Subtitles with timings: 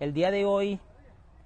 [0.00, 0.80] El día de hoy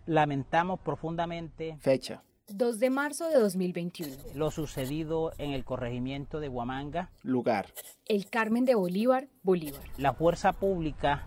[0.07, 1.77] lamentamos profundamente.
[1.81, 2.23] Fecha.
[2.49, 4.17] 2 de marzo de 2021.
[4.35, 7.11] Lo sucedido en el corregimiento de Huamanga.
[7.23, 7.67] Lugar.
[8.07, 9.83] El Carmen de Bolívar, Bolívar.
[9.99, 11.27] La fuerza pública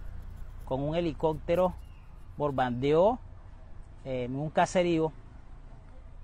[0.66, 1.76] con un helicóptero
[2.38, 3.20] bombardeó
[4.04, 5.14] eh, en un caserío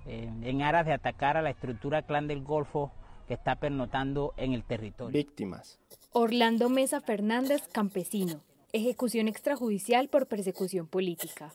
[0.06, 2.90] eh, en aras de atacar a la estructura clan del Golfo
[3.28, 5.12] que está pernotando en el territorio.
[5.12, 5.78] Víctimas.
[6.10, 8.40] Orlando Mesa Fernández, campesino.
[8.74, 11.54] Ejecución extrajudicial por persecución política.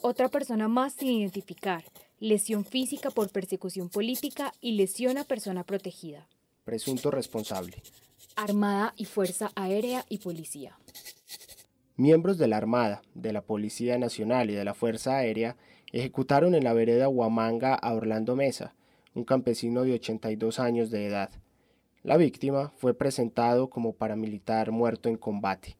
[0.00, 1.84] Otra persona más sin identificar.
[2.18, 6.26] Lesión física por persecución política y lesión a persona protegida.
[6.64, 7.80] Presunto responsable.
[8.34, 10.76] Armada y Fuerza Aérea y Policía.
[11.94, 15.56] Miembros de la Armada, de la Policía Nacional y de la Fuerza Aérea
[15.92, 18.74] ejecutaron en la vereda Huamanga a Orlando Mesa,
[19.14, 21.30] un campesino de 82 años de edad.
[22.02, 25.76] La víctima fue presentado como paramilitar muerto en combate.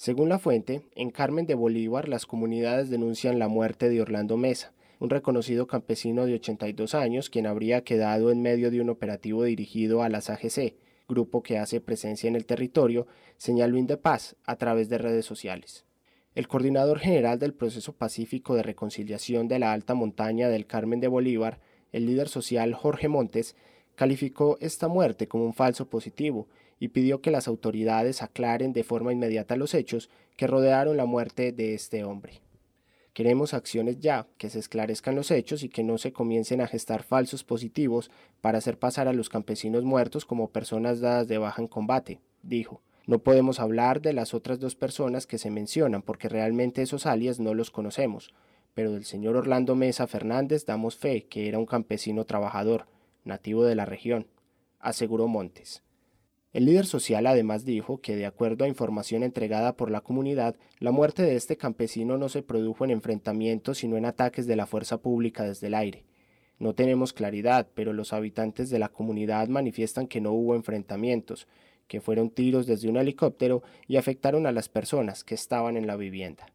[0.00, 4.72] Según la fuente, en Carmen de Bolívar las comunidades denuncian la muerte de Orlando Mesa,
[4.98, 10.02] un reconocido campesino de 82 años quien habría quedado en medio de un operativo dirigido
[10.02, 10.74] a las AGC,
[11.06, 15.84] grupo que hace presencia en el territorio, señaló Indepaz a través de redes sociales.
[16.34, 21.08] El coordinador general del proceso pacífico de reconciliación de la alta montaña del Carmen de
[21.08, 21.60] Bolívar,
[21.92, 23.54] el líder social Jorge Montes,
[23.96, 26.48] calificó esta muerte como un falso positivo
[26.80, 31.52] y pidió que las autoridades aclaren de forma inmediata los hechos que rodearon la muerte
[31.52, 32.40] de este hombre.
[33.12, 37.02] Queremos acciones ya, que se esclarezcan los hechos y que no se comiencen a gestar
[37.02, 38.10] falsos positivos
[38.40, 42.80] para hacer pasar a los campesinos muertos como personas dadas de baja en combate, dijo.
[43.06, 47.40] No podemos hablar de las otras dos personas que se mencionan porque realmente esos alias
[47.40, 48.32] no los conocemos,
[48.72, 52.86] pero del señor Orlando Mesa Fernández damos fe que era un campesino trabajador,
[53.24, 54.28] nativo de la región,
[54.78, 55.82] aseguró Montes.
[56.52, 60.90] El líder social además dijo que, de acuerdo a información entregada por la comunidad, la
[60.90, 64.98] muerte de este campesino no se produjo en enfrentamientos sino en ataques de la fuerza
[64.98, 66.04] pública desde el aire.
[66.58, 71.46] No tenemos claridad, pero los habitantes de la comunidad manifiestan que no hubo enfrentamientos,
[71.86, 75.96] que fueron tiros desde un helicóptero y afectaron a las personas que estaban en la
[75.96, 76.46] vivienda.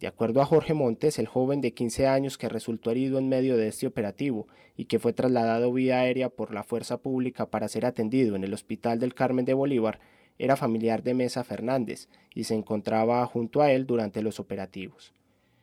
[0.00, 3.56] De acuerdo a Jorge Montes, el joven de 15 años que resultó herido en medio
[3.56, 7.86] de este operativo y que fue trasladado vía aérea por la fuerza pública para ser
[7.86, 10.00] atendido en el Hospital del Carmen de Bolívar,
[10.36, 15.12] era familiar de Mesa Fernández y se encontraba junto a él durante los operativos.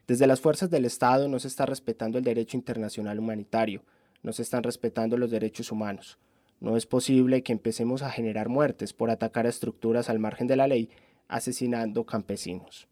[0.07, 3.83] Desde las fuerzas del Estado no se está respetando el derecho internacional humanitario,
[4.23, 6.19] no se están respetando los derechos humanos.
[6.59, 10.67] No es posible que empecemos a generar muertes por atacar estructuras al margen de la
[10.67, 10.89] ley,
[11.27, 12.87] asesinando campesinos.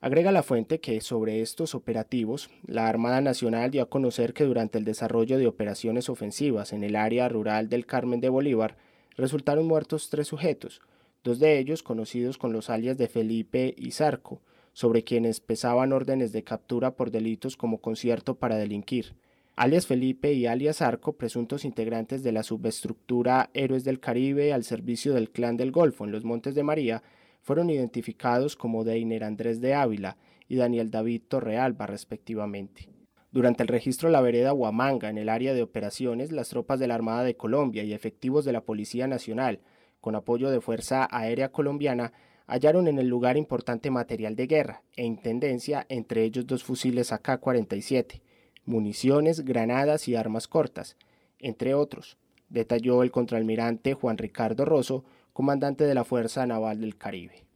[0.00, 4.78] Agrega la fuente que sobre estos operativos, la Armada Nacional dio a conocer que durante
[4.78, 8.76] el desarrollo de operaciones ofensivas en el área rural del Carmen de Bolívar,
[9.16, 10.82] resultaron muertos tres sujetos,
[11.24, 14.40] dos de ellos conocidos con los alias de Felipe y Zarco,
[14.72, 19.16] sobre quienes pesaban órdenes de captura por delitos como concierto para delinquir.
[19.56, 25.12] Alias Felipe y alias Arco, presuntos integrantes de la subestructura Héroes del Caribe al servicio
[25.14, 27.02] del Clan del Golfo en los Montes de María,
[27.48, 32.90] fueron identificados como Deiner Andrés de Ávila y Daniel David Torrealba, respectivamente.
[33.30, 36.86] Durante el registro de la vereda Huamanga, en el área de operaciones, las tropas de
[36.86, 39.60] la Armada de Colombia y efectivos de la Policía Nacional,
[40.02, 42.12] con apoyo de Fuerza Aérea Colombiana,
[42.46, 48.20] hallaron en el lugar importante material de guerra e intendencia, entre ellos dos fusiles AK-47,
[48.66, 50.98] municiones, granadas y armas cortas,
[51.38, 52.18] entre otros,
[52.50, 55.06] detalló el contraalmirante Juan Ricardo Rosso,
[55.38, 57.47] comandante de la Fuerza Naval del Caribe.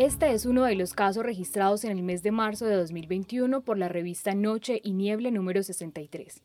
[0.00, 3.76] Este es uno de los casos registrados en el mes de marzo de 2021 por
[3.76, 6.42] la revista Noche y Niebla número 63.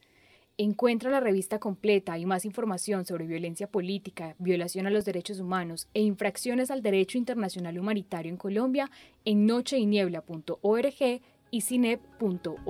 [0.57, 5.87] Encuentra la revista completa y más información sobre violencia política, violación a los derechos humanos
[5.93, 8.91] e infracciones al derecho internacional humanitario en Colombia
[9.23, 12.65] en nocheyniebla.org y cinep.org.co.